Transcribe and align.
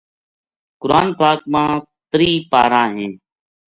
قرآن 0.81 1.07
پاک 1.19 1.39
ما 1.53 1.63
تری 2.11 2.31
پارہ 2.51 2.83
ہیں۔ 2.95 3.13